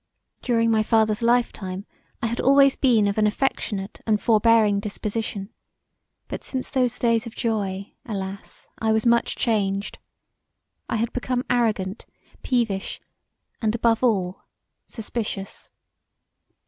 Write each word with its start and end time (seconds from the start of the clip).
During 0.41 0.71
my 0.71 0.81
father's 0.81 1.21
life 1.21 1.53
time 1.53 1.85
I 2.23 2.25
had 2.25 2.39
always 2.41 2.75
been 2.75 3.07
of 3.07 3.19
an 3.19 3.27
affectionate 3.27 4.01
and 4.07 4.19
forbearing 4.19 4.79
disposition, 4.79 5.53
but 6.27 6.43
since 6.43 6.71
those 6.71 6.97
days 6.97 7.27
of 7.27 7.35
joy 7.35 7.93
alas! 8.03 8.67
I 8.79 8.93
was 8.93 9.05
much 9.05 9.35
changed. 9.35 9.99
I 10.89 10.95
had 10.95 11.13
become 11.13 11.45
arrogant, 11.51 12.07
peevish, 12.41 12.99
and 13.61 13.75
above 13.75 14.03
all 14.03 14.41
suspicious. 14.87 15.69